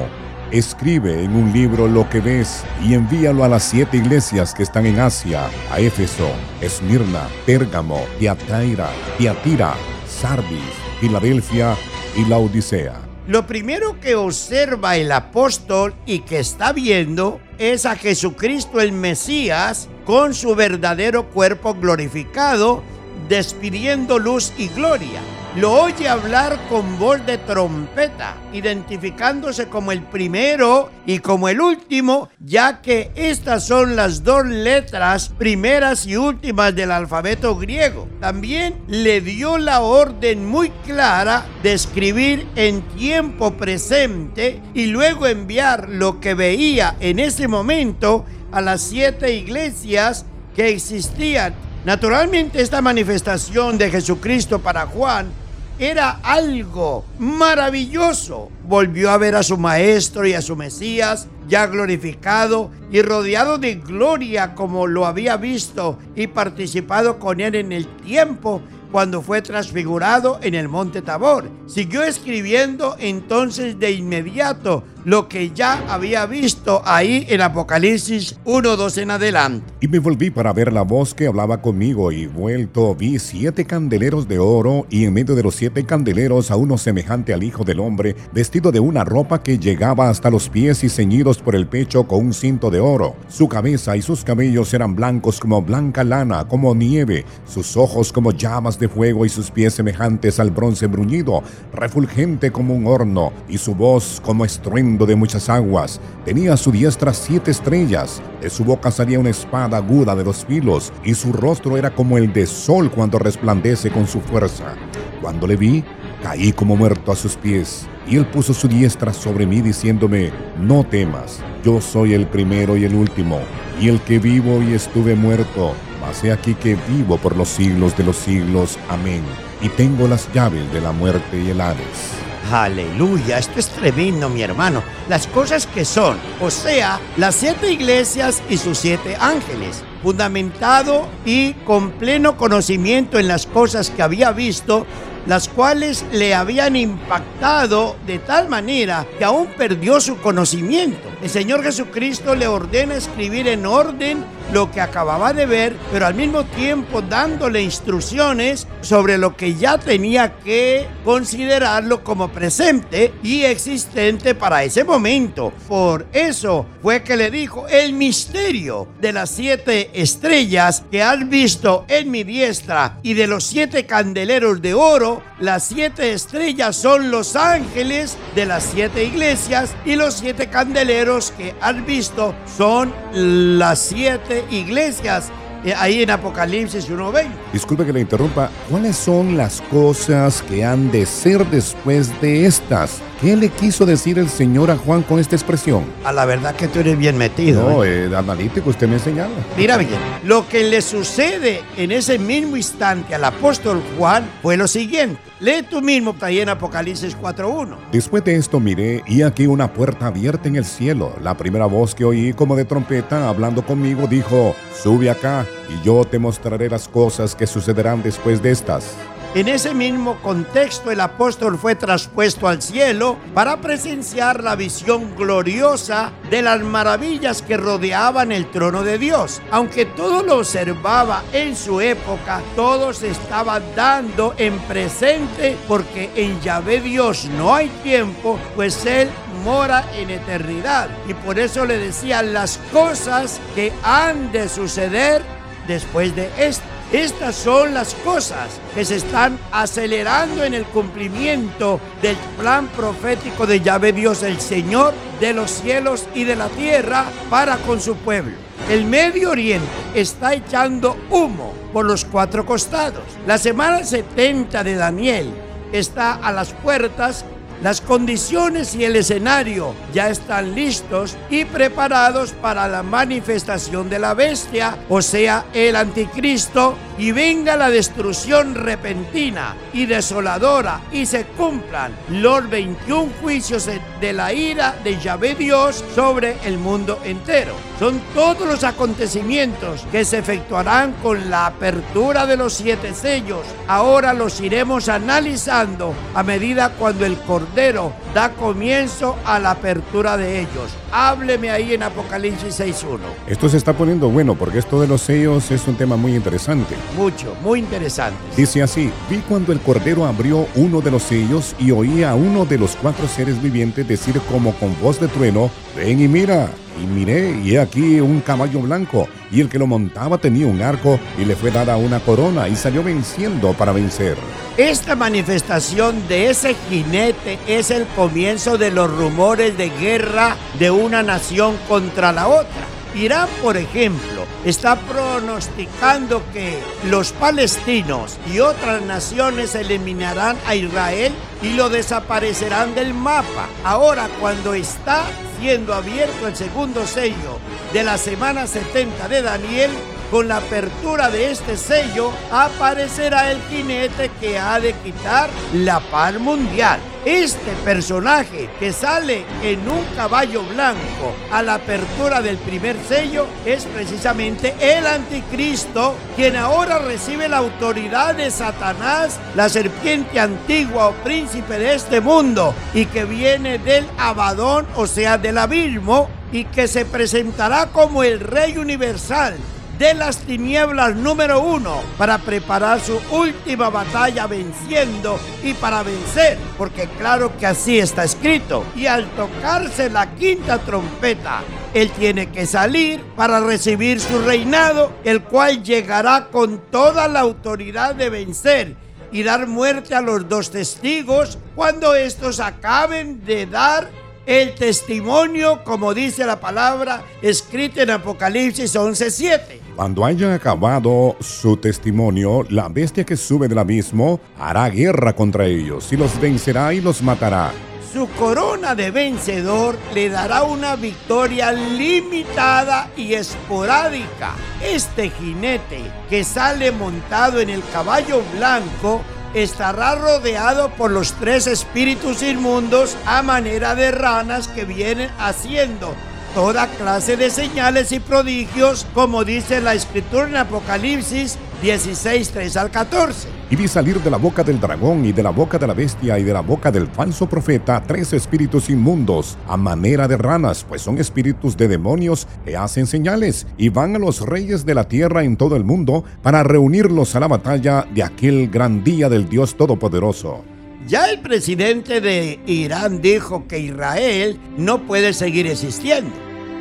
Escribe 0.52 1.24
en 1.24 1.36
un 1.36 1.52
libro 1.52 1.88
lo 1.88 2.08
que 2.10 2.22
ves 2.22 2.64
y 2.86 2.94
envíalo 2.94 3.44
a 3.44 3.48
las 3.48 3.64
siete 3.64 3.98
iglesias 3.98 4.54
que 4.54 4.62
están 4.64 4.86
en 4.86 5.00
Asia, 5.00 5.50
a 5.72 5.80
Éfeso, 5.80 6.30
Esmirna, 6.62 7.24
Pérgamo, 7.48 8.00
Tiataira, 8.20 8.90
Tiatira, 9.18 9.74
Sardis, 10.08 10.62
Filadelfia 11.02 11.76
y 12.16 12.24
Laodicea. 12.26 13.07
Lo 13.28 13.46
primero 13.46 14.00
que 14.00 14.16
observa 14.16 14.96
el 14.96 15.12
apóstol 15.12 15.94
y 16.06 16.20
que 16.20 16.40
está 16.40 16.72
viendo 16.72 17.42
es 17.58 17.86
a 17.86 17.98
Jesucristo 17.98 18.80
el 18.80 18.94
Mesías 18.94 19.90
con 20.06 20.34
su 20.34 20.56
verdadero 20.56 21.26
cuerpo 21.26 21.74
glorificado, 21.74 22.82
despidiendo 23.28 24.18
luz 24.18 24.54
y 24.58 24.70
gloria. 24.70 25.20
Lo 25.58 25.74
oye 25.74 26.08
hablar 26.08 26.60
con 26.70 27.00
voz 27.00 27.26
de 27.26 27.40
trompeta, 27.40 28.36
identificándose 28.54 29.68
como 29.68 29.92
el 29.92 30.04
primero 30.04 30.92
y 31.08 31.18
como 31.18 31.50
el 31.50 31.60
último, 31.60 32.30
ya 32.40 32.80
que 32.84 33.10
estas 33.16 33.66
son 33.66 33.96
las 33.96 34.24
dos 34.24 34.46
letras 34.46 35.30
primeras 35.30 36.06
y 36.06 36.16
últimas 36.16 36.76
del 36.76 36.92
alfabeto 36.92 37.56
griego. 37.56 38.08
También 38.20 38.84
le 38.88 39.20
dio 39.20 39.58
la 39.58 39.82
orden 39.82 40.46
muy 40.46 40.70
clara 40.86 41.48
de 41.64 41.74
escribir 41.74 42.48
en 42.56 42.84
tiempo 42.90 43.54
presente 43.54 44.62
y 44.76 44.86
luego 44.86 45.26
enviar 45.26 45.90
lo 45.90 46.20
que 46.20 46.36
veía 46.36 46.98
en 47.00 47.18
ese 47.18 47.48
momento 47.48 48.26
a 48.52 48.62
las 48.62 48.82
siete 48.82 49.34
iglesias 49.34 50.24
que 50.56 50.70
existían. 50.70 51.56
Naturalmente 51.84 52.62
esta 52.62 52.80
manifestación 52.80 53.80
de 53.80 53.90
Jesucristo 53.90 54.60
para 54.60 54.86
Juan 54.86 55.47
era 55.80 56.20
algo 56.24 57.06
maravilloso. 57.20 58.50
Volvió 58.64 59.12
a 59.12 59.18
ver 59.18 59.36
a 59.36 59.44
su 59.44 59.58
maestro 59.58 60.26
y 60.26 60.34
a 60.34 60.42
su 60.42 60.56
Mesías 60.56 61.28
ya 61.48 61.68
glorificado 61.68 62.72
y 62.92 63.02
rodeado 63.02 63.58
de 63.58 63.76
gloria 63.76 64.56
como 64.56 64.88
lo 64.88 65.06
había 65.06 65.38
visto 65.38 65.98
y 66.16 66.28
participado 66.28 67.20
con 67.20 67.40
él 67.40 67.56
en 67.56 67.72
el 67.72 67.88
tiempo 67.88 68.62
cuando 68.92 69.22
fue 69.22 69.42
transfigurado 69.42 70.40
en 70.42 70.56
el 70.56 70.70
monte 70.70 71.02
Tabor. 71.02 71.50
Siguió 71.68 72.04
escribiendo 72.04 72.96
entonces 73.00 73.80
de 73.80 73.92
inmediato 73.92 74.84
lo 75.08 75.30
que 75.30 75.52
ya 75.52 75.86
había 75.88 76.26
visto 76.26 76.82
ahí 76.84 77.26
en 77.30 77.40
Apocalipsis 77.40 78.38
1.2 78.44 79.02
en 79.02 79.12
adelante. 79.12 79.74
Y 79.80 79.88
me 79.88 80.00
volví 80.00 80.32
para 80.32 80.52
ver 80.52 80.74
la 80.74 80.82
voz 80.82 81.14
que 81.14 81.28
hablaba 81.28 81.62
conmigo 81.62 82.12
y 82.12 82.28
vuelto 82.28 82.94
vi 82.94 83.18
siete 83.18 83.64
candeleros 83.64 84.28
de 84.28 84.38
oro 84.38 84.86
y 84.90 85.06
en 85.06 85.14
medio 85.14 85.34
de 85.34 85.44
los 85.44 85.56
siete 85.56 85.86
candeleros 85.86 86.52
a 86.52 86.58
uno 86.58 86.78
semejante 86.78 87.34
al 87.34 87.44
Hijo 87.44 87.64
del 87.64 87.80
Hombre, 87.80 88.18
vestido 88.34 88.70
de 88.74 88.82
una 88.82 89.06
ropa 89.06 89.42
que 89.42 89.58
llegaba 89.58 90.10
hasta 90.10 90.30
los 90.30 90.50
pies 90.50 90.84
y 90.84 90.90
ceñidos 90.90 91.38
por 91.38 91.56
el 91.56 91.68
pecho 91.68 92.06
con 92.06 92.26
un 92.26 92.34
cinto 92.34 92.70
de 92.70 92.82
oro. 92.82 93.16
Su 93.30 93.48
cabeza 93.48 93.96
y 93.96 94.02
sus 94.02 94.26
cabellos 94.26 94.74
eran 94.74 94.94
blancos 94.94 95.40
como 95.40 95.62
blanca 95.62 96.04
lana, 96.04 96.50
como 96.50 96.76
nieve, 96.76 97.24
sus 97.48 97.78
ojos 97.78 98.12
como 98.12 98.34
llamas 98.34 98.78
de 98.78 98.90
fuego 98.90 99.26
y 99.26 99.30
sus 99.30 99.52
pies 99.52 99.74
semejantes 99.74 100.38
al 100.38 100.52
bronce 100.52 100.88
bruñido, 100.88 101.44
refulgente 101.72 102.52
como 102.52 102.76
un 102.76 102.88
horno, 102.88 103.32
y 103.48 103.58
su 103.58 103.74
voz 103.74 104.22
como 104.22 104.44
estruendo 104.44 104.97
de 105.06 105.16
muchas 105.16 105.50
aguas. 105.50 106.00
Tenía 106.26 106.54
a 106.54 106.58
su 106.58 106.72
diestra 106.72 107.14
siete 107.14 107.52
estrellas, 107.52 108.22
de 108.42 108.50
su 108.50 108.64
boca 108.64 108.92
salía 108.92 109.20
una 109.20 109.30
espada 109.30 109.78
aguda 109.78 110.16
de 110.16 110.24
dos 110.24 110.46
filos, 110.46 110.92
y 111.04 111.14
su 111.14 111.32
rostro 111.34 111.78
era 111.78 111.94
como 111.94 112.18
el 112.18 112.34
de 112.34 112.46
sol 112.46 112.90
cuando 112.90 113.20
resplandece 113.20 113.92
con 113.92 114.08
su 114.08 114.20
fuerza. 114.22 114.76
Cuando 115.22 115.48
le 115.48 115.56
vi, 115.56 115.84
caí 116.24 116.52
como 116.52 116.76
muerto 116.76 117.12
a 117.12 117.16
sus 117.16 117.36
pies, 117.36 117.88
y 118.08 118.16
él 118.16 118.26
puso 118.26 118.54
su 118.54 118.68
diestra 118.68 119.14
sobre 119.14 119.46
mí 119.46 119.62
diciéndome, 119.62 120.32
no 120.60 120.84
temas, 120.84 121.40
yo 121.64 121.82
soy 121.82 122.14
el 122.14 122.28
primero 122.28 122.78
y 122.78 122.86
el 122.86 122.96
último, 122.96 123.40
y 123.80 123.90
el 123.90 124.02
que 124.02 124.20
vivo 124.20 124.62
y 124.62 124.74
estuve 124.74 125.16
muerto, 125.16 125.74
mas 126.02 126.24
he 126.24 126.32
aquí 126.32 126.54
que 126.54 126.78
vivo 126.88 127.18
por 127.18 127.36
los 127.36 127.50
siglos 127.50 127.96
de 127.98 128.04
los 128.04 128.16
siglos. 128.16 128.78
Amén. 128.90 129.22
Y 129.62 129.70
tengo 129.70 130.08
las 130.08 130.32
llaves 130.34 130.72
de 130.72 130.82
la 130.82 130.92
muerte 130.92 131.42
y 131.42 131.50
el 131.50 131.60
Hades. 131.60 132.27
Aleluya, 132.52 133.40
esto 133.40 133.60
es 133.60 133.68
tremendo, 133.68 134.30
mi 134.30 134.42
hermano. 134.42 134.82
Las 135.10 135.28
cosas 135.28 135.68
que 135.68 135.84
son, 135.84 136.18
o 136.40 136.50
sea, 136.50 137.00
las 137.18 137.36
siete 137.36 137.72
iglesias 137.72 138.42
y 138.50 138.58
sus 138.58 138.78
siete 138.78 139.18
ángeles, 139.20 139.84
fundamentado 140.02 141.10
y 141.26 141.54
con 141.66 141.92
pleno 141.92 142.38
conocimiento 142.38 143.20
en 143.20 143.28
las 143.28 143.46
cosas 143.46 143.90
que 143.90 144.02
había 144.02 144.32
visto, 144.32 144.86
las 145.28 145.50
cuales 145.50 146.06
le 146.12 146.34
habían 146.34 146.76
impactado 146.76 147.98
de 148.08 148.20
tal 148.20 148.48
manera 148.48 149.06
que 149.18 149.26
aún 149.26 149.48
perdió 149.58 150.00
su 150.00 150.18
conocimiento. 150.18 151.08
El 151.22 151.30
Señor 151.30 151.64
Jesucristo 151.64 152.36
le 152.36 152.48
ordena 152.48 152.96
escribir 152.96 153.48
en 153.48 153.66
orden 153.66 154.24
lo 154.54 154.72
que 154.72 154.80
acababa 154.80 155.34
de 155.34 155.46
ver, 155.46 155.76
pero 155.92 156.06
al 156.06 156.14
mismo 156.14 156.46
tiempo 156.46 157.02
dándole 157.02 157.62
instrucciones 157.62 158.68
sobre 158.82 159.18
lo 159.18 159.36
que 159.36 159.56
ya 159.56 159.78
tenía 159.78 160.38
que 160.38 160.88
considerarlo 161.04 162.04
como 162.04 162.30
presente 162.30 163.14
y 163.24 163.44
existente 163.44 164.36
para 164.36 164.64
ese 164.64 164.84
momento. 164.84 165.52
Por 165.68 166.06
eso 166.14 166.66
fue 166.82 167.04
que 167.04 167.18
le 167.18 167.32
dijo, 167.32 167.68
el 167.68 167.94
misterio 167.94 168.88
de 169.02 169.12
las 169.12 169.32
siete 169.32 169.90
estrellas 169.94 170.84
que 170.90 171.04
has 171.04 171.28
visto 171.28 171.86
en 171.90 172.10
mi 172.12 172.24
diestra 172.24 173.00
y 173.04 173.16
de 173.16 173.28
los 173.28 173.44
siete 173.44 173.86
candeleros 173.86 174.62
de 174.62 174.74
oro, 174.74 175.17
las 175.40 175.66
siete 175.66 176.14
estrellas 176.14 176.76
son 176.76 177.12
los 177.12 177.36
ángeles 177.36 178.18
de 178.36 178.46
las 178.46 178.64
siete 178.64 179.04
iglesias 179.04 179.76
y 179.86 179.96
los 179.96 180.16
siete 180.16 180.50
candeleros 180.50 181.32
que 181.32 181.56
has 181.62 181.86
visto 181.86 182.36
son 182.58 182.94
las 183.14 183.80
siete 183.80 184.46
iglesias 184.50 185.32
eh, 185.64 185.74
ahí 185.76 186.04
en 186.04 186.12
Apocalipsis 186.12 186.90
1.20. 186.90 187.28
Disculpe 187.52 187.86
que 187.86 187.94
le 187.94 188.02
interrumpa. 188.02 188.50
¿Cuáles 188.70 188.96
son 188.96 189.36
las 189.36 189.62
cosas 189.62 190.42
que 190.44 190.64
han 190.64 190.92
de 190.92 191.06
ser 191.06 191.46
después 191.48 192.22
de 192.22 192.46
estas? 192.46 193.02
¿Qué 193.22 193.36
le 193.36 193.50
quiso 193.50 193.84
decir 193.88 194.20
el 194.20 194.30
Señor 194.30 194.70
a 194.70 194.78
Juan 194.78 195.02
con 195.02 195.18
esta 195.18 195.36
expresión? 195.36 195.86
A 196.04 196.14
la 196.14 196.26
verdad 196.26 196.56
que 196.56 196.68
tú 196.68 196.80
eres 196.80 196.96
bien 196.96 197.18
metido. 197.18 197.68
No, 197.68 197.84
¿eh? 197.84 198.16
analítico, 198.16 198.70
usted 198.70 198.88
me 198.88 199.00
señala. 199.00 199.34
Mira 199.58 199.76
bien, 199.78 200.00
lo 200.24 200.48
que 200.48 200.64
le 200.64 200.84
sucede 200.84 201.64
en 201.78 201.92
ese 201.92 202.20
mismo 202.20 202.58
instante 202.58 203.16
al 203.16 203.24
apóstol 203.24 203.82
Juan 203.98 204.30
fue 204.44 204.56
lo 204.56 204.68
siguiente. 204.68 205.20
Lee 205.40 205.66
tú 205.68 205.82
mismo 205.82 206.16
ahí 206.22 206.42
en 206.42 206.50
Apocalipsis 206.50 207.18
4.1. 207.18 207.78
Después 207.92 208.24
de 208.24 208.36
esto 208.36 208.60
miré 208.60 209.04
y 209.08 209.24
aquí 209.24 209.48
una 209.48 209.74
puerta 209.74 210.08
abierta 210.08 210.48
en 210.48 210.56
el 210.56 210.66
cielo. 210.66 211.14
La 211.24 211.36
primera 211.36 211.66
voz 211.66 211.96
que 211.96 212.06
oí 212.06 212.34
como 212.34 212.56
de 212.56 212.66
trompeta 212.66 213.30
hablando 213.30 213.66
conmigo 213.66 214.06
dijo, 214.06 214.56
sube 214.80 215.10
acá 215.10 215.46
y 215.70 215.84
yo 215.84 216.06
te 216.06 216.20
mostraré 216.20 216.70
las 216.70 216.88
cosas 216.88 217.34
que 217.34 217.48
sucederán 217.48 218.04
después 218.04 218.44
de 218.44 218.52
estas. 218.52 218.96
En 219.36 219.50
ese 219.50 219.74
mismo 219.74 220.16
contexto 220.22 220.90
el 220.90 221.02
apóstol 221.02 221.58
fue 221.58 221.76
traspuesto 221.76 222.48
al 222.48 222.62
cielo 222.62 223.18
para 223.34 223.58
presenciar 223.58 224.42
la 224.42 224.56
visión 224.56 225.16
gloriosa 225.16 226.12
de 226.32 226.42
las 226.42 226.62
maravillas 226.62 227.42
que 227.42 227.58
rodeaban 227.58 228.32
el 228.32 228.50
trono 228.50 228.84
de 228.84 228.98
Dios. 228.98 229.42
Aunque 229.52 229.86
todo 229.86 230.24
lo 230.24 230.38
observaba 230.38 231.24
en 231.34 231.56
su 231.56 231.82
época, 231.82 232.42
todo 232.56 232.94
se 232.94 233.10
estaba 233.10 233.60
dando 233.60 234.34
en 234.38 234.58
presente 234.60 235.58
porque 235.68 236.10
en 236.16 236.40
Yahvé 236.42 236.80
Dios 236.80 237.26
no 237.38 237.54
hay 237.54 237.68
tiempo, 237.84 238.40
pues 238.56 238.86
Él 238.86 239.10
mora 239.44 239.86
en 239.94 240.10
eternidad. 240.10 240.90
Y 241.08 241.14
por 241.14 241.38
eso 241.38 241.66
le 241.66 241.78
decían 241.78 242.34
las 242.34 242.58
cosas 242.72 243.40
que 243.54 243.72
han 243.84 244.32
de 244.32 244.50
suceder 244.50 245.22
después 245.68 246.16
de 246.16 246.32
esto. 246.40 246.77
Estas 246.92 247.36
son 247.36 247.74
las 247.74 247.94
cosas 247.96 248.48
que 248.74 248.86
se 248.86 248.96
están 248.96 249.38
acelerando 249.52 250.46
en 250.46 250.54
el 250.54 250.64
cumplimiento 250.64 251.82
del 252.02 252.16
plan 252.40 252.68
profético 252.68 253.46
de 253.46 253.60
Yahvé 253.60 253.92
Dios, 253.92 254.24
el 254.24 254.40
Señor 254.40 254.94
de 255.20 255.34
los 255.34 255.52
cielos 255.52 256.08
y 256.16 256.24
de 256.24 256.38
la 256.38 256.48
tierra, 256.48 257.06
para 257.30 257.58
con 257.58 257.82
su 257.82 257.98
pueblo. 257.98 258.38
El 258.70 258.86
Medio 258.86 259.32
Oriente 259.32 259.68
está 259.96 260.34
echando 260.34 260.96
humo 261.10 261.54
por 261.74 261.86
los 261.86 262.06
cuatro 262.06 262.46
costados. 262.46 263.04
La 263.26 263.38
semana 263.38 263.84
70 263.84 264.64
de 264.64 264.76
Daniel 264.76 265.30
está 265.74 266.14
a 266.14 266.32
las 266.32 266.54
puertas 266.54 267.26
las 267.62 267.82
condiciones 267.82 268.76
y 268.76 268.86
el 268.86 268.96
escenario 268.96 269.74
ya 269.94 270.10
están 270.10 270.54
listos 270.54 271.18
y 271.30 271.46
preparados 271.46 272.32
para 272.32 272.68
la 272.68 272.84
manifestación 272.84 273.90
de 273.90 274.00
la 274.00 274.14
bestia, 274.14 274.78
o 274.90 275.02
sea, 275.02 275.46
el 275.54 275.76
anticristo, 275.76 276.76
y 276.98 277.12
venga 277.12 277.56
la 277.56 277.70
destrucción 277.70 278.56
repentina 278.56 279.56
y 279.74 279.86
desoladora 279.86 280.82
y 280.92 281.06
se 281.06 281.26
cumplan 281.26 281.96
los 282.10 282.50
21 282.50 283.12
juicios 283.22 283.70
de 284.02 284.14
la 284.14 284.34
ira 284.34 284.76
de 284.84 285.00
Yahvé 285.00 285.36
Dios 285.36 285.84
sobre 285.94 286.38
el 286.44 286.58
mundo 286.58 287.00
entero. 287.04 287.54
Son 287.80 288.02
todos 288.16 288.48
los 288.48 288.64
acontecimientos 288.64 289.86
que 289.92 290.06
se 290.06 290.20
efectuarán 290.20 290.94
con 291.04 291.30
la 291.30 291.46
apertura 291.46 292.26
de 292.26 292.38
los 292.38 292.54
siete 292.54 292.94
sellos. 292.96 293.46
Ahora 293.68 294.14
los 294.14 294.42
iremos 294.42 294.90
analizando 294.90 295.94
a 296.16 296.24
medida 296.24 296.70
cuando 296.72 297.06
el 297.06 297.18
Cordero 297.48 297.94
da 298.14 298.30
comienzo 298.34 299.16
a 299.26 299.40
la 299.40 299.52
apertura 299.52 300.18
de 300.18 300.42
ellos. 300.42 300.76
Hábleme 300.92 301.50
ahí 301.50 301.74
en 301.74 301.84
Apocalipsis 301.84 302.60
6.1. 302.60 303.00
Esto 303.28 303.50
se 303.50 303.58
está 303.58 303.74
poniendo 303.74 304.10
bueno 304.10 304.36
porque 304.36 304.60
esto 304.60 304.82
de 304.82 304.88
los 304.88 305.02
sellos 305.02 305.50
es 305.52 305.68
un 305.68 305.76
tema 305.76 305.96
muy 305.96 306.16
interesante. 306.16 306.76
Mucho, 306.96 307.36
muy 307.42 307.60
interesante. 307.60 308.18
Dice 308.36 308.62
así, 308.62 308.92
vi 309.10 309.18
cuando 309.20 309.52
el 309.54 309.60
Cordero 309.60 310.06
abrió 310.06 310.48
uno 310.56 310.82
de 310.82 310.92
los 310.92 311.04
sellos 311.04 311.56
y 311.58 311.72
oí 311.72 312.04
a 312.04 312.16
uno 312.16 312.46
de 312.46 312.58
los 312.58 312.76
cuatro 312.76 313.08
seres 313.08 313.42
vivientes 313.42 313.88
decir 313.88 314.20
como 314.32 314.54
con 314.56 314.80
voz 314.82 315.00
de 315.00 315.08
trueno, 315.08 315.50
ven 315.76 316.02
y 316.02 316.08
mira. 316.08 316.50
Y 316.82 316.86
miré, 316.86 317.40
y 317.44 317.56
he 317.56 317.60
aquí 317.60 318.00
un 318.00 318.22
caballo 318.22 318.60
blanco, 318.62 319.08
y 319.32 319.42
el 319.42 319.50
que 319.50 319.60
lo 319.60 319.68
montaba 319.68 320.18
tenía 320.18 320.48
un 320.48 320.62
arco, 320.62 321.00
y 321.18 321.26
le 321.26 321.36
fue 321.36 321.52
dada 321.52 321.78
una 321.78 322.00
corona, 322.00 322.48
y 322.48 322.56
salió 322.56 322.84
venciendo 322.84 323.54
para 323.54 323.72
vencer. 323.72 324.18
Esta 324.58 324.96
manifestación 324.96 326.08
de 326.08 326.30
ese 326.30 326.56
jinete 326.70 327.40
es 327.48 327.72
el 327.72 327.86
comienzo 327.88 328.58
de 328.58 328.72
los 328.72 328.90
rumores 328.90 329.58
de 329.58 329.70
guerra 329.70 330.36
de 330.60 330.72
una 330.72 331.04
nación 331.04 331.56
contra 331.68 332.12
la 332.12 332.28
otra. 332.28 332.68
Irán, 332.96 333.28
por 333.44 333.58
ejemplo, 333.58 334.24
está 334.44 334.76
pronosticando 334.76 336.24
que 336.34 336.58
los 336.90 337.12
palestinos 337.12 338.18
y 338.32 338.40
otras 338.40 338.82
naciones 338.82 339.54
eliminarán 339.54 340.38
a 340.48 340.56
Israel 340.56 341.14
y 341.44 341.54
lo 341.54 341.70
desaparecerán 341.70 342.74
del 342.74 342.94
mapa. 342.94 343.48
Ahora, 343.64 344.10
cuando 344.20 344.56
está 344.56 345.04
siendo 345.40 345.74
abierto 345.74 346.28
el 346.28 346.36
segundo 346.36 346.86
sello 346.86 347.40
de 347.74 347.84
la 347.84 347.98
semana 347.98 348.48
70 348.48 349.08
de 349.08 349.22
Daniel, 349.22 349.72
con 350.10 350.28
la 350.28 350.38
apertura 350.38 351.10
de 351.10 351.32
este 351.32 351.58
sello 351.58 352.12
aparecerá 352.32 353.32
el 353.32 353.42
jinete 353.50 354.10
que 354.20 354.40
ha 354.40 354.60
de 354.60 354.74
quitar 354.74 355.30
la 355.54 355.80
paz 355.80 356.20
mundial. 356.20 356.80
Este 357.06 357.52
personaje 357.64 358.50
que 358.60 358.74
sale 358.74 359.24
en 359.42 359.60
un 359.70 359.84
caballo 359.96 360.44
blanco 360.44 361.16
a 361.32 361.42
la 361.42 361.56
apertura 361.56 362.22
del 362.22 362.38
primer 362.38 362.76
sello 362.88 363.28
es 363.46 363.64
precisamente 363.66 364.54
el 364.60 364.86
anticristo, 364.86 365.96
quien 366.18 366.36
ahora 366.36 366.80
recibe 366.80 367.30
la 367.30 367.38
autoridad 367.38 368.16
de 368.16 368.30
Satanás, 368.30 369.20
la 369.36 369.48
serpiente 369.48 370.20
antigua 370.20 370.88
o 370.88 370.94
príncipe 370.96 371.58
de 371.58 371.76
este 371.76 372.02
mundo, 372.02 372.54
y 372.74 372.86
que 372.88 373.06
viene 373.06 373.58
del 373.58 373.86
Abadón, 373.98 374.68
o 374.76 374.86
sea, 374.86 375.18
del 375.18 375.38
abismo, 375.38 376.10
y 376.34 376.44
que 376.44 376.68
se 376.68 376.84
presentará 376.84 377.68
como 377.68 378.04
el 378.04 378.20
Rey 378.20 378.58
Universal 378.58 379.38
de 379.78 379.94
las 379.94 380.18
tinieblas 380.18 380.96
número 380.96 381.42
uno 381.42 381.82
para 381.98 382.18
preparar 382.18 382.80
su 382.80 383.00
última 383.12 383.70
batalla 383.70 384.26
venciendo 384.26 385.20
y 385.44 385.54
para 385.54 385.84
vencer, 385.84 386.38
porque 386.58 386.88
claro 386.98 387.38
que 387.38 387.46
así 387.46 387.78
está 387.78 388.04
escrito. 388.04 388.64
Y 388.76 388.88
al 388.88 389.06
tocarse 389.12 389.90
la 389.90 390.16
quinta 390.16 390.58
trompeta, 390.60 391.42
él 391.74 391.92
tiene 391.92 392.32
que 392.32 392.46
salir 392.46 393.04
para 393.16 393.40
recibir 393.40 394.00
su 394.00 394.20
reinado, 394.20 394.92
el 395.04 395.24
cual 395.24 395.64
llegará 395.64 396.28
con 396.32 396.60
toda 396.72 397.08
la 397.08 397.20
autoridad 397.20 397.94
de 397.96 398.10
vencer 398.10 398.76
y 399.12 399.24
dar 399.24 399.48
muerte 399.48 399.96
a 399.96 400.02
los 400.02 400.28
dos 400.28 400.52
testigos 400.52 401.38
cuando 401.56 401.96
estos 401.96 402.40
acaben 402.40 403.24
de 403.26 403.46
dar 403.46 403.90
el 404.28 404.54
testimonio, 404.56 405.64
como 405.64 405.94
dice 405.94 406.26
la 406.26 406.40
palabra 406.40 407.04
escrita 407.22 407.82
en 407.82 407.92
Apocalipsis 407.92 408.76
11:7. 408.76 409.62
Cuando 409.76 410.04
haya 410.04 410.34
acabado 410.34 411.16
su 411.22 411.56
testimonio, 411.56 412.44
la 412.50 412.68
bestia 412.68 413.06
que 413.06 413.16
sube 413.16 413.48
del 413.48 413.58
abismo 413.58 414.20
hará 414.38 414.70
guerra 414.70 415.14
contra 415.14 415.46
ellos 415.46 415.92
y 415.94 415.98
los 415.98 416.20
vencerá 416.20 416.74
y 416.74 416.82
los 416.82 417.02
matará. 417.02 417.54
Su 417.94 418.10
corona 418.10 418.76
de 418.76 418.92
vencedor 418.92 419.78
le 419.94 420.10
dará 420.10 420.44
una 420.44 420.76
victoria 420.76 421.54
limitada 421.54 422.92
y 422.98 423.14
esporádica. 423.14 424.36
Este 424.62 425.10
jinete 425.10 425.80
que 426.10 426.26
sale 426.26 426.72
montado 426.72 427.40
en 427.40 427.50
el 427.50 427.64
caballo 427.72 428.22
blanco 428.36 429.02
estará 429.34 429.96
rodeado 429.96 430.70
por 430.72 430.92
los 430.92 431.14
tres 431.14 431.48
espíritus 431.48 432.22
inmundos 432.22 432.96
a 433.06 433.22
manera 433.22 433.76
de 433.76 433.92
ranas 433.92 434.48
que 434.48 434.66
vienen 434.66 435.10
haciendo 435.20 435.96
toda 436.34 436.68
clase 436.68 437.18
de 437.18 437.30
señales 437.30 437.92
y 437.92 438.00
prodigios, 438.00 438.86
como 438.94 439.24
dice 439.24 439.60
la 439.62 439.74
escritura 439.74 440.28
en 440.28 440.38
Apocalipsis 440.38 441.38
16, 441.62 442.30
3 442.32 442.58
al 442.58 442.72
14. 442.72 443.28
Y 443.50 443.56
vi 443.56 443.68
salir 443.68 444.00
de 444.02 444.12
la 444.12 444.18
boca 444.18 444.44
del 444.44 444.60
dragón 444.60 445.06
y 445.06 445.12
de 445.12 445.24
la 445.24 445.32
boca 445.32 445.58
de 445.58 445.66
la 445.66 445.74
bestia 445.74 446.20
y 446.20 446.24
de 446.24 446.34
la 446.34 446.42
boca 446.42 446.72
del 446.72 446.88
falso 446.88 447.28
profeta 447.28 447.82
tres 447.86 448.14
espíritus 448.14 448.70
inmundos, 448.70 449.38
a 449.48 449.58
manera 449.58 450.08
de 450.08 450.18
ranas, 450.18 450.66
pues 450.68 450.82
son 450.82 450.98
espíritus 450.98 451.58
de 451.58 451.68
demonios 451.68 452.28
que 452.46 452.56
hacen 452.56 452.86
señales 452.86 453.48
y 453.58 453.70
van 453.70 453.96
a 453.96 454.00
los 454.00 454.22
reyes 454.22 454.66
de 454.66 454.76
la 454.76 454.88
tierra 454.88 455.24
en 455.24 455.38
todo 455.38 455.56
el 455.56 455.64
mundo 455.64 456.04
para 456.22 456.44
reunirlos 456.44 457.16
a 457.16 457.20
la 457.20 457.28
batalla 457.28 457.88
de 457.94 458.04
aquel 458.04 458.50
gran 458.50 458.84
día 458.84 459.10
del 459.10 459.28
Dios 459.28 459.56
Todopoderoso. 459.56 460.44
Ya 460.88 461.10
el 461.10 461.20
presidente 461.20 462.00
de 462.00 462.40
Irán 462.46 463.02
dijo 463.02 463.48
que 463.48 463.60
Israel 463.60 464.40
no 464.58 464.86
puede 464.86 465.14
seguir 465.14 465.48
existiendo. 465.48 466.16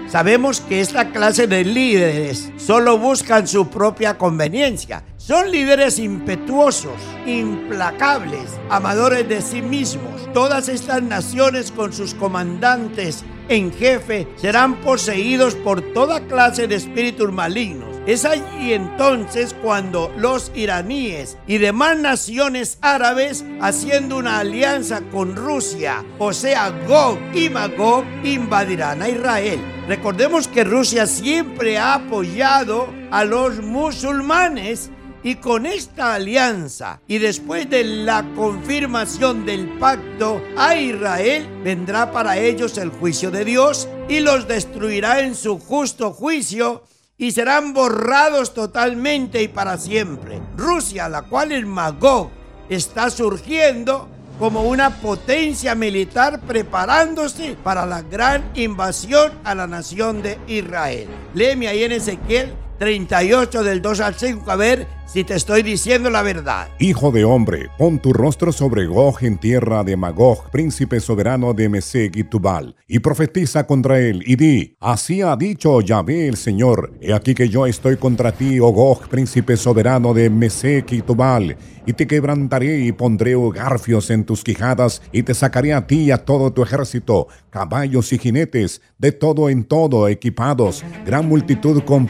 Sabemos 0.08 0.60
que 0.60 0.80
esta 0.80 1.10
clase 1.10 1.48
de 1.48 1.64
líderes 1.64 2.52
solo 2.56 2.96
buscan 2.96 3.48
su 3.48 3.68
propia 3.68 4.16
conveniencia. 4.16 5.02
Son 5.16 5.50
líderes 5.50 5.98
impetuosos, 5.98 7.00
implacables, 7.26 8.52
amadores 8.70 9.28
de 9.28 9.42
sí 9.42 9.62
mismos. 9.62 10.32
Todas 10.32 10.68
estas 10.68 11.02
naciones 11.02 11.72
con 11.72 11.92
sus 11.92 12.14
comandantes 12.14 13.24
en 13.48 13.72
jefe 13.72 14.28
serán 14.36 14.76
poseídos 14.80 15.56
por 15.56 15.80
toda 15.92 16.20
clase 16.20 16.68
de 16.68 16.76
espíritus 16.76 17.32
malignos. 17.32 17.95
Es 18.06 18.24
allí 18.24 18.72
entonces 18.72 19.52
cuando 19.52 20.14
los 20.16 20.52
iraníes 20.54 21.36
y 21.48 21.58
demás 21.58 21.98
naciones 21.98 22.78
árabes 22.80 23.44
haciendo 23.60 24.18
una 24.18 24.38
alianza 24.38 25.00
con 25.10 25.34
Rusia, 25.34 26.04
o 26.20 26.32
sea, 26.32 26.70
Gog 26.86 27.18
y 27.34 27.50
Magog, 27.50 28.04
invadirán 28.22 29.02
a 29.02 29.08
Israel. 29.08 29.58
Recordemos 29.88 30.46
que 30.46 30.62
Rusia 30.62 31.08
siempre 31.08 31.78
ha 31.78 31.94
apoyado 31.94 32.94
a 33.10 33.24
los 33.24 33.60
musulmanes 33.60 34.90
y 35.24 35.34
con 35.34 35.66
esta 35.66 36.14
alianza 36.14 37.00
y 37.08 37.18
después 37.18 37.68
de 37.68 37.82
la 37.82 38.24
confirmación 38.36 39.44
del 39.44 39.68
pacto 39.80 40.40
a 40.56 40.76
Israel, 40.76 41.48
vendrá 41.64 42.12
para 42.12 42.38
ellos 42.38 42.78
el 42.78 42.90
juicio 42.90 43.32
de 43.32 43.44
Dios 43.44 43.88
y 44.08 44.20
los 44.20 44.46
destruirá 44.46 45.18
en 45.22 45.34
su 45.34 45.58
justo 45.58 46.12
juicio 46.12 46.84
y 47.18 47.32
serán 47.32 47.72
borrados 47.72 48.52
totalmente 48.54 49.42
y 49.42 49.48
para 49.48 49.78
siempre. 49.78 50.40
Rusia, 50.56 51.08
la 51.08 51.22
cual 51.22 51.52
el 51.52 51.66
Magog 51.66 52.30
está 52.68 53.10
surgiendo 53.10 54.08
como 54.38 54.62
una 54.64 55.00
potencia 55.00 55.74
militar 55.74 56.40
preparándose 56.42 57.56
para 57.64 57.86
la 57.86 58.02
gran 58.02 58.50
invasión 58.54 59.32
a 59.44 59.54
la 59.54 59.66
nación 59.66 60.22
de 60.22 60.38
Israel. 60.46 61.08
Léeme 61.34 61.68
ahí 61.68 61.84
en 61.84 61.92
Ezequiel 61.92 62.54
38 62.78 63.62
del 63.62 63.80
2 63.82 64.00
al 64.00 64.14
5 64.14 64.50
a 64.50 64.56
ver 64.56 64.86
si 65.06 65.22
te 65.24 65.34
estoy 65.34 65.62
diciendo 65.62 66.10
la 66.10 66.22
verdad. 66.22 66.68
Hijo 66.78 67.12
de 67.12 67.24
hombre, 67.24 67.70
pon 67.78 68.00
tu 68.00 68.12
rostro 68.12 68.52
sobre 68.52 68.86
Gog 68.86 69.22
en 69.22 69.38
tierra 69.38 69.84
de 69.84 69.96
Magog, 69.96 70.50
príncipe 70.50 71.00
soberano 71.00 71.54
de 71.54 71.68
Mesec 71.68 72.16
y 72.16 72.24
Tubal, 72.24 72.74
y 72.88 72.98
profetiza 72.98 73.66
contra 73.66 74.00
él, 74.00 74.22
y 74.26 74.36
di, 74.36 74.76
así 74.80 75.22
ha 75.22 75.36
dicho 75.36 75.80
Yahvé 75.80 76.28
el 76.28 76.36
Señor, 76.36 76.92
he 77.00 77.14
aquí 77.14 77.34
que 77.34 77.48
yo 77.48 77.66
estoy 77.66 77.96
contra 77.96 78.32
ti, 78.32 78.58
oh 78.60 78.72
Gog, 78.72 79.08
príncipe 79.08 79.56
soberano 79.56 80.12
de 80.12 80.28
Mesec 80.28 80.92
y 80.92 81.02
Tubal, 81.02 81.56
y 81.86 81.92
te 81.92 82.06
quebrantaré 82.06 82.80
y 82.80 82.90
pondré 82.90 83.34
garfios 83.54 84.10
en 84.10 84.24
tus 84.24 84.42
quijadas, 84.42 85.02
y 85.12 85.22
te 85.22 85.34
sacaré 85.34 85.72
a 85.72 85.86
ti 85.86 86.04
y 86.04 86.10
a 86.10 86.24
todo 86.24 86.52
tu 86.52 86.64
ejército, 86.64 87.28
caballos 87.50 88.12
y 88.12 88.18
jinetes, 88.18 88.82
de 88.98 89.12
todo 89.12 89.48
en 89.48 89.64
todo 89.64 90.08
equipados, 90.08 90.84
gran 91.06 91.28
multitud 91.28 91.82
con 91.84 92.06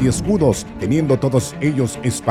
y 0.00 0.08
escudos, 0.08 0.66
teniendo 0.78 1.18
todos 1.18 1.54
ellos 1.60 1.98
espadas 2.02 2.28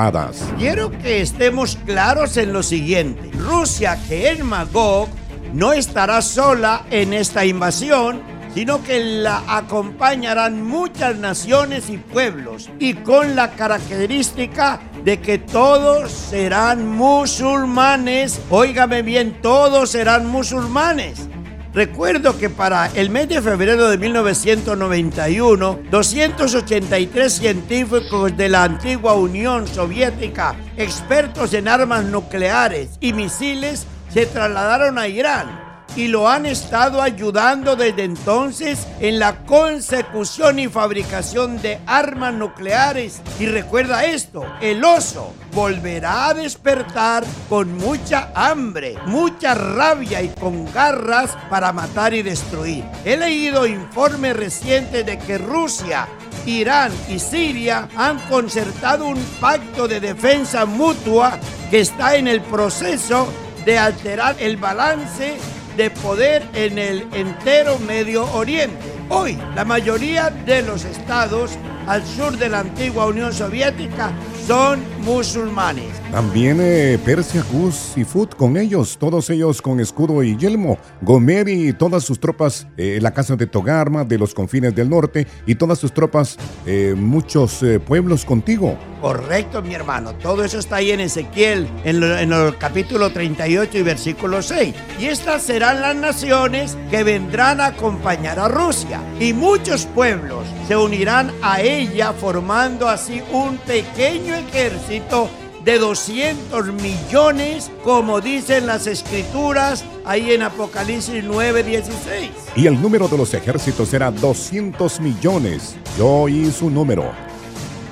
Quiero 0.58 0.92
que 0.92 1.22
estemos 1.22 1.78
claros 1.86 2.38
en 2.38 2.54
lo 2.54 2.64
siguiente. 2.64 3.30
Rusia, 3.38 3.98
que 4.08 4.32
es 4.32 4.44
Magog, 4.44 5.08
no 5.54 5.74
estará 5.74 6.22
sola 6.22 6.86
en 6.90 7.14
esta 7.14 7.46
invasión, 7.46 8.22
sino 8.54 8.84
que 8.84 9.04
la 9.04 9.44
acompañarán 9.48 10.64
muchas 10.64 11.18
naciones 11.18 11.90
y 11.90 11.98
pueblos, 11.98 12.70
y 12.80 12.96
con 12.96 13.36
la 13.36 13.52
característica 13.52 14.80
de 15.04 15.20
que 15.20 15.38
todos 15.38 16.12
serán 16.12 16.88
musulmanes. 16.88 18.42
Óigame 18.50 19.04
bien, 19.04 19.42
todos 19.42 19.92
serán 19.92 20.26
musulmanes. 20.26 21.28
Recuerdo 21.74 22.38
que 22.38 22.50
para 22.50 22.88
el 22.96 23.10
mes 23.10 23.30
de 23.30 23.42
febrero 23.42 23.90
de 23.90 23.98
1991, 23.98 25.80
283 25.92 27.34
científicos 27.34 28.36
de 28.36 28.50
la 28.50 28.64
antigua 28.64 29.14
Unión 29.14 29.68
Soviética, 29.68 30.56
expertos 30.78 31.54
en 31.54 31.68
armas 31.68 32.06
nucleares 32.06 32.98
y 33.00 33.14
misiles, 33.14 33.86
se 34.10 34.26
trasladaron 34.26 34.98
a 34.98 35.08
Irán 35.08 35.67
y 35.98 36.08
lo 36.08 36.30
han 36.30 36.46
estado 36.46 37.02
ayudando 37.02 37.76
desde 37.76 38.04
entonces 38.04 38.88
en 39.00 39.18
la 39.18 39.44
consecución 39.46 40.60
y 40.60 40.68
fabricación 40.68 41.60
de 41.60 41.80
armas 41.88 42.36
nucleares. 42.36 43.20
Y 43.40 43.48
recuerda 43.48 44.06
esto, 44.06 44.46
el 44.62 44.86
oso 44.86 45.34
volverá 45.54 46.28
a 46.28 46.34
despertar 46.36 47.26
con 47.50 47.76
mucha 47.78 48.30
hambre, 48.36 48.96
mucha 49.08 49.56
rabia 49.56 50.22
y 50.22 50.30
con 50.30 50.72
garras 50.72 51.36
para 51.50 51.74
matar 51.74 52.14
y 52.14 52.22
destruir. 52.22 52.84
He 53.04 53.18
leído 53.18 53.66
informes 53.66 54.38
recientes 54.38 55.04
de 55.04 55.18
que 55.18 55.40
Rusia 55.40 56.08
Irán 56.46 56.92
y 57.10 57.18
Siria 57.18 57.90
han 57.98 58.20
concertado 58.30 59.08
un 59.08 59.22
pacto 59.42 59.88
de 59.88 60.00
defensa 60.00 60.66
mutua 60.66 61.40
que 61.72 61.80
está 61.80 62.16
en 62.16 62.28
el 62.28 62.42
proceso 62.42 63.28
de 63.66 63.80
alterar 63.80 64.36
el 64.40 64.58
balance 64.58 65.38
de 65.78 65.92
poder 65.92 66.44
en 66.56 66.80
el 66.80 67.08
entero 67.14 67.78
Medio 67.78 68.26
Oriente. 68.34 68.76
Hoy, 69.10 69.38
la 69.56 69.64
mayoría 69.64 70.32
de 70.32 70.64
los 70.64 70.84
estados 70.84 71.52
al 71.86 72.04
sur 72.04 72.36
de 72.36 72.50
la 72.50 72.62
antigua 72.62 73.06
Unión 73.06 73.32
Soviética 73.32 74.12
son 74.48 74.80
musulmanes. 75.04 75.90
También 76.10 76.60
eh, 76.62 76.98
Persia, 77.04 77.44
Gus 77.52 77.98
y 77.98 78.06
Fut 78.06 78.34
con 78.34 78.56
ellos, 78.56 78.98
todos 78.98 79.30
ellos 79.30 79.62
con 79.62 79.82
escudo 79.82 80.24
y 80.24 80.38
yelmo. 80.38 80.78
Gomer 81.02 81.50
y 81.50 81.74
todas 81.74 82.06
sus 82.06 82.18
tropas, 82.18 82.66
eh, 82.78 83.00
la 83.02 83.14
casa 83.14 83.36
de 83.36 83.46
Togarma, 83.46 84.06
de 84.06 84.18
los 84.18 84.34
confines 84.34 84.74
del 84.74 84.90
norte, 84.90 85.28
y 85.46 85.56
todas 85.56 85.80
sus 85.80 85.94
tropas, 85.94 86.38
eh, 86.66 86.96
muchos 86.98 87.60
pueblos 87.86 88.24
contigo. 88.24 88.78
Correcto, 89.02 89.62
mi 89.62 89.76
hermano. 89.76 90.14
Todo 90.16 90.44
eso 90.44 90.60
está 90.60 90.78
ahí 90.78 90.92
en 90.92 91.02
Ezequiel, 91.02 91.68
en, 91.84 92.02
en 92.02 92.32
el 92.32 92.58
capítulo 92.58 93.12
38 93.12 93.78
y 93.78 93.82
versículo 93.84 94.42
6. 94.42 94.74
Y 95.00 95.06
estas 95.06 95.44
serán 95.44 95.82
las 95.82 95.96
naciones 95.96 96.78
que 96.90 97.04
vendrán 97.04 97.60
a 97.62 97.68
acompañar 97.68 98.40
a 98.40 98.48
Rusia. 98.48 99.02
Y 99.20 99.34
muchos 99.34 99.86
pueblos 99.86 100.48
se 100.68 100.76
unirán 100.76 101.32
a 101.42 101.62
ella, 101.62 102.14
formando 102.14 102.90
así 102.90 103.22
un 103.32 103.58
pequeño 103.58 104.37
ejército 104.38 105.30
de 105.64 105.80
200 105.80 106.68
millones, 106.68 107.70
como 107.84 108.22
dicen 108.22 108.68
las 108.68 108.88
escrituras 108.88 109.84
ahí 110.06 110.32
en 110.32 110.44
Apocalipsis 110.44 111.26
9:16. 111.26 112.30
Y 112.56 112.68
el 112.68 112.82
número 112.82 113.10
de 113.10 113.18
los 113.18 113.34
ejércitos 113.34 113.94
era 113.94 114.10
200 114.10 115.02
millones. 115.02 115.76
Yo 115.98 116.08
oí 116.08 116.50
su 116.52 116.70
número. 116.70 117.12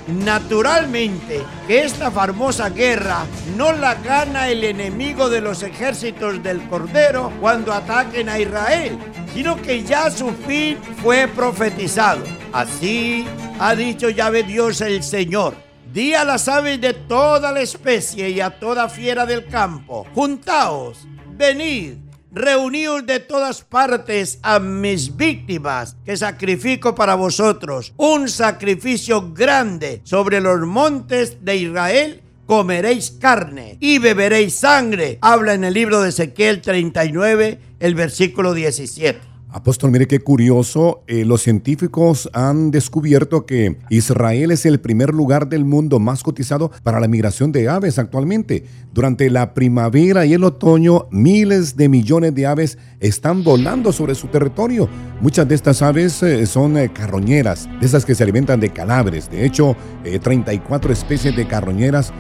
Naturalmente 0.08 1.42
que 1.68 1.84
esta 1.84 2.12
famosa 2.12 2.70
guerra 2.70 3.26
no 3.58 3.74
la 3.74 3.96
gana 3.96 4.50
el 4.50 4.64
enemigo 4.64 5.30
de 5.30 5.42
los 5.42 5.64
ejércitos 5.64 6.44
del 6.44 6.62
Cordero 6.70 7.32
cuando 7.42 7.74
ataquen 7.74 8.30
a 8.30 8.40
Israel, 8.40 8.98
sino 9.34 9.60
que 9.62 9.84
ya 9.84 10.12
su 10.12 10.30
fin 10.48 10.78
fue 11.02 11.28
profetizado. 11.28 12.22
Así 12.54 13.26
ha 13.60 13.76
dicho 13.76 14.10
Yahvé 14.10 14.44
Dios 14.44 14.80
el 14.82 15.02
Señor. 15.02 15.65
Di 15.96 16.14
a 16.14 16.26
las 16.26 16.50
aves 16.50 16.82
de 16.82 16.94
toda 16.94 17.54
la 17.54 17.62
especie 17.62 18.30
y 18.30 18.42
a 18.42 18.60
toda 18.60 18.90
fiera 18.90 19.26
del 19.26 19.46
campo, 19.46 20.06
juntaos, 20.14 21.08
venid, 21.38 21.94
reuníos 22.34 23.06
de 23.06 23.22
todas 23.22 23.62
partes 23.62 24.38
a 24.42 24.60
mis 24.60 25.16
víctimas 25.16 25.96
que 26.04 26.18
sacrifico 26.18 26.94
para 26.96 27.16
vosotros, 27.16 27.94
un 27.96 28.28
sacrificio 28.28 29.32
grande 29.32 30.02
sobre 30.04 30.42
los 30.42 30.60
montes 30.68 31.46
de 31.46 31.56
Israel 31.56 32.22
comeréis 32.46 33.12
carne 33.12 33.78
y 33.80 34.00
beberéis 34.00 34.54
sangre. 34.56 35.18
Habla 35.22 35.54
en 35.54 35.64
el 35.64 35.74
libro 35.74 36.02
de 36.02 36.10
Ezequiel 36.10 36.62
39, 36.62 37.62
el 37.80 37.96
versículo 37.96 38.54
17. 38.54 39.35
Apóstol, 39.56 39.92
mire 39.92 40.06
qué 40.06 40.20
curioso, 40.20 41.06
eh, 41.08 41.24
los 41.24 41.42
científicos 41.42 42.30
han 42.34 42.72
descubierto 42.72 43.46
que 43.46 43.78
Israel 43.90 44.52
es 44.52 44.66
el 44.66 44.82
primer 44.82 45.14
lugar 45.14 45.48
del 45.48 45.64
mundo 45.64 45.98
más 45.98 46.24
cotizado 46.24 46.72
para 46.84 47.00
la 47.00 47.08
migración 47.08 47.54
de 47.54 47.70
aves 47.70 47.98
actualmente. 47.98 48.66
Durante 48.94 49.30
la 49.30 49.54
primavera 49.54 50.26
y 50.26 50.34
el 50.34 50.44
otoño, 50.44 51.08
miles 51.10 51.78
de 51.78 51.88
millones 51.88 52.36
de 52.36 52.48
aves 52.48 52.78
están 53.00 53.46
volando 53.46 53.94
sobre 53.94 54.14
su 54.14 54.28
territorio. 54.28 54.90
Muchas 55.22 55.48
de 55.48 55.56
estas 55.56 55.82
aves 55.82 56.22
eh, 56.22 56.46
son 56.48 56.78
eh, 56.78 56.92
carroñeras, 56.92 57.70
de 57.80 57.86
esas 57.86 58.04
que 58.04 58.14
se 58.14 58.24
alimentan 58.24 58.60
de 58.60 58.72
cadáveres. 58.72 59.32
De 59.32 59.46
hecho, 59.46 59.78
34 60.22 60.92
especies 60.92 61.34
de 61.34 61.48
carroñeras 61.48 62.12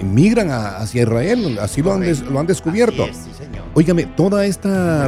migran 0.00 0.50
hacia 0.50 1.02
Israel, 1.02 1.58
así 1.60 1.82
lo 1.82 1.92
han, 1.92 2.04
lo 2.32 2.40
han 2.40 2.46
descubierto. 2.46 3.06
Óigame, 3.74 4.06
toda 4.06 4.46
esta 4.46 5.06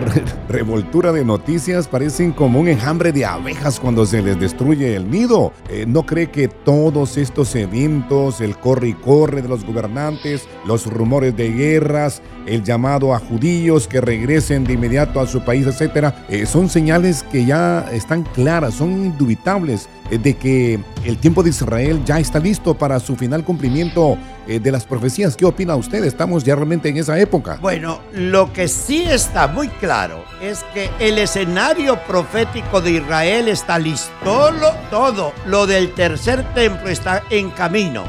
revoltura 0.48 1.10
de 1.12 1.24
noticias 1.24 1.88
parecen 1.88 2.32
como 2.32 2.60
un 2.60 2.68
enjambre 2.68 3.12
de 3.12 3.24
abejas 3.24 3.80
cuando 3.80 4.04
se 4.04 4.20
les 4.20 4.38
destruye 4.38 4.94
el 4.94 5.10
nido. 5.10 5.54
Eh, 5.70 5.86
¿No 5.88 6.04
cree 6.04 6.30
que 6.30 6.48
todos 6.48 7.16
estos 7.16 7.54
eventos, 7.54 8.42
el 8.42 8.58
corre 8.58 8.88
y 8.88 8.92
corre 8.92 9.40
de 9.40 9.48
los 9.48 9.64
gobernantes, 9.64 10.46
los 10.66 10.86
rumores 10.86 11.34
de 11.34 11.50
guerras, 11.50 12.20
el 12.48 12.64
llamado 12.64 13.14
a 13.14 13.18
judíos 13.18 13.86
que 13.86 14.00
regresen 14.00 14.64
de 14.64 14.74
inmediato 14.74 15.20
a 15.20 15.26
su 15.26 15.42
país, 15.42 15.66
etcétera, 15.66 16.24
eh, 16.28 16.46
son 16.46 16.68
señales 16.68 17.22
que 17.22 17.44
ya 17.44 17.86
están 17.92 18.22
claras, 18.22 18.74
son 18.74 18.90
indubitables 18.92 19.88
eh, 20.10 20.18
de 20.18 20.34
que 20.34 20.80
el 21.04 21.18
tiempo 21.18 21.42
de 21.42 21.50
Israel 21.50 22.02
ya 22.04 22.18
está 22.18 22.38
listo 22.38 22.74
para 22.74 22.98
su 23.00 23.16
final 23.16 23.44
cumplimiento 23.44 24.18
de 24.48 24.72
las 24.72 24.86
profecías. 24.86 25.36
¿Qué 25.36 25.44
opina 25.44 25.76
usted? 25.76 26.02
¿Estamos 26.04 26.42
ya 26.42 26.54
realmente 26.54 26.88
en 26.88 26.96
esa 26.96 27.18
época? 27.18 27.58
Bueno, 27.60 28.00
lo 28.14 28.50
que 28.50 28.66
sí 28.66 29.02
está 29.02 29.46
muy 29.46 29.68
claro 29.68 30.24
es 30.40 30.64
que 30.72 30.88
el 31.00 31.18
escenario 31.18 31.98
profético 32.06 32.80
de 32.80 32.92
Israel 32.92 33.48
está 33.48 33.78
listo. 33.78 34.10
Todo, 34.24 34.74
todo 34.90 35.32
lo 35.44 35.66
del 35.66 35.92
tercer 35.92 36.44
templo 36.54 36.88
está 36.88 37.22
en 37.28 37.50
camino. 37.50 38.04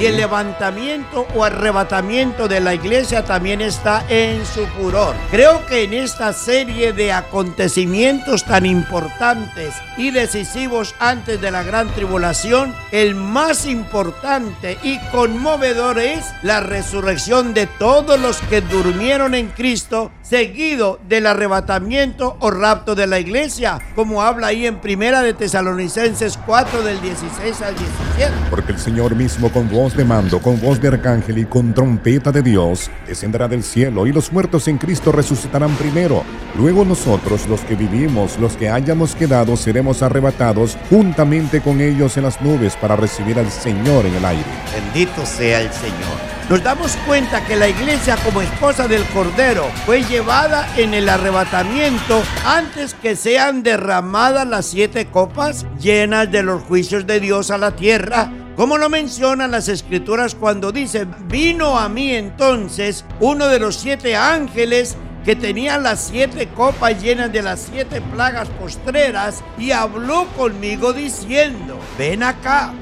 Y 0.00 0.06
el 0.06 0.16
levantamiento 0.16 1.26
o 1.34 1.44
arrebatamiento 1.44 2.48
de 2.48 2.60
la 2.60 2.74
iglesia 2.74 3.24
también 3.24 3.60
en 4.08 4.46
su 4.46 4.64
furor. 4.66 5.16
Creo 5.30 5.66
que 5.66 5.82
en 5.82 5.92
esta 5.92 6.32
serie 6.32 6.92
de 6.92 7.12
acontecimientos 7.12 8.44
tan 8.44 8.64
importantes 8.64 9.74
y 9.96 10.12
decisivos 10.12 10.94
antes 11.00 11.40
de 11.40 11.50
la 11.50 11.64
gran 11.64 11.88
tribulación, 11.88 12.72
el 12.92 13.16
más 13.16 13.66
importante 13.66 14.78
y 14.84 14.98
conmovedor 15.10 15.98
es 15.98 16.24
la 16.42 16.60
resurrección 16.60 17.54
de 17.54 17.66
todos 17.66 18.20
los 18.20 18.40
que 18.42 18.60
durmieron 18.60 19.34
en 19.34 19.48
Cristo 19.48 20.12
seguido 20.22 21.00
del 21.08 21.26
arrebatamiento 21.26 22.36
o 22.38 22.50
rapto 22.50 22.94
de 22.94 23.06
la 23.06 23.18
iglesia, 23.18 23.80
como 23.94 24.22
habla 24.22 24.46
ahí 24.48 24.66
en 24.66 24.76
Primera 24.76 25.22
de 25.22 25.34
Tesalonicenses 25.34 26.38
4 26.46 26.82
del 26.82 27.00
16 27.02 27.62
al 27.62 27.74
17. 27.76 28.32
Porque 28.48 28.72
el 28.72 28.78
Señor 28.78 29.16
mismo 29.16 29.52
con 29.52 29.68
voz 29.68 29.96
de 29.96 30.04
mando, 30.04 30.40
con 30.40 30.60
voz 30.60 30.80
de 30.80 30.88
arcángel 30.88 31.38
y 31.38 31.44
con 31.44 31.74
trompeta 31.74 32.30
de 32.30 32.42
Dios, 32.42 32.90
descenderá 33.06 33.48
del 33.48 33.62
y 33.76 34.12
los 34.12 34.32
muertos 34.32 34.68
en 34.68 34.78
Cristo 34.78 35.12
resucitarán 35.12 35.74
primero. 35.76 36.24
Luego 36.56 36.84
nosotros, 36.84 37.46
los 37.48 37.60
que 37.62 37.74
vivimos, 37.74 38.38
los 38.38 38.56
que 38.56 38.68
hayamos 38.68 39.14
quedado, 39.14 39.56
seremos 39.56 40.02
arrebatados 40.02 40.76
juntamente 40.90 41.60
con 41.60 41.80
ellos 41.80 42.16
en 42.16 42.24
las 42.24 42.40
nubes 42.42 42.76
para 42.76 42.96
recibir 42.96 43.38
al 43.38 43.50
Señor 43.50 44.04
en 44.06 44.14
el 44.14 44.24
aire. 44.24 44.44
Bendito 44.74 45.24
sea 45.24 45.60
el 45.62 45.72
Señor 45.72 46.32
nos 46.52 46.62
damos 46.62 46.96
cuenta 47.06 47.42
que 47.46 47.56
la 47.56 47.68
iglesia 47.68 48.16
como 48.16 48.42
esposa 48.42 48.86
del 48.86 49.04
Cordero 49.06 49.64
fue 49.86 50.02
llevada 50.02 50.68
en 50.76 50.92
el 50.92 51.08
arrebatamiento 51.08 52.22
antes 52.44 52.92
que 52.92 53.16
sean 53.16 53.62
derramadas 53.62 54.46
las 54.46 54.66
siete 54.66 55.06
copas 55.06 55.64
llenas 55.80 56.30
de 56.30 56.42
los 56.42 56.62
juicios 56.62 57.06
de 57.06 57.20
Dios 57.20 57.50
a 57.50 57.56
la 57.56 57.70
tierra. 57.74 58.30
Como 58.56 58.76
lo 58.76 58.90
mencionan 58.90 59.50
las 59.50 59.68
escrituras 59.68 60.34
cuando 60.34 60.72
dice, 60.72 61.06
vino 61.26 61.78
a 61.78 61.88
mí 61.88 62.12
entonces 62.12 63.04
uno 63.18 63.46
de 63.46 63.58
los 63.58 63.76
siete 63.76 64.14
ángeles 64.14 64.96
que 65.24 65.34
tenía 65.34 65.78
las 65.78 66.08
siete 66.08 66.48
copas 66.48 67.00
llenas 67.02 67.32
de 67.32 67.42
las 67.42 67.60
siete 67.60 68.00
plagas 68.00 68.48
postreras 68.48 69.42
y 69.56 69.70
habló 69.70 70.26
conmigo 70.36 70.92
diciendo, 70.92 71.78
ven 71.96 72.22
acá, 72.22 72.74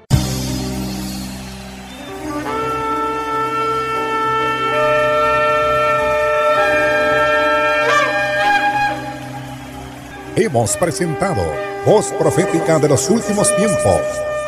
Hemos 10.35 10.79
presentado 10.79 11.43
Voz 11.85 12.07
Profética 12.19 12.79
de 12.79 12.89
los 12.89 13.11
Últimos 13.11 13.55
Tiempos 13.55 14.01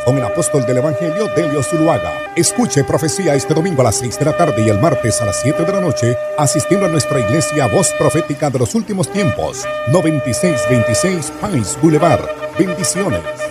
con 0.07 0.17
el 0.17 0.25
apóstol 0.25 0.65
del 0.65 0.79
Evangelio 0.79 1.29
Delio 1.37 1.63
Zuluaga. 1.63 2.11
Escuche 2.35 2.85
profecía 2.85 3.35
este 3.35 3.53
domingo 3.53 3.83
a 3.83 3.85
las 3.85 3.97
6 3.97 4.19
de 4.19 4.25
la 4.25 4.35
tarde 4.35 4.63
y 4.65 4.71
el 4.71 4.81
martes 4.81 5.21
a 5.21 5.27
las 5.27 5.41
7 5.43 5.63
de 5.63 5.73
la 5.73 5.83
noche, 5.83 6.17
asistiendo 6.39 6.87
a 6.87 6.89
nuestra 6.89 7.21
iglesia 7.21 7.67
Voz 7.67 7.93
Profética 7.99 8.49
de 8.49 8.61
los 8.61 8.75
Últimos 8.75 9.13
Tiempos, 9.13 9.67
9626 9.89 11.33
Pines 11.43 11.79
Boulevard. 11.83 12.31
Bendiciones. 12.59 13.44